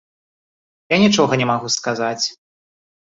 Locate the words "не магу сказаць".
1.41-2.25